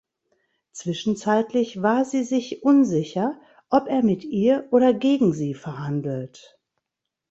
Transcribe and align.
Zwischenzeitlich 0.71 1.83
war 1.83 2.05
sie 2.05 2.23
sich 2.23 2.63
unsicher, 2.63 3.39
ob 3.69 3.85
er 3.87 4.01
mit 4.01 4.23
ihr 4.23 4.67
oder 4.71 4.95
gegen 4.95 5.31
sie 5.31 5.53
verhandelt. 5.53 6.59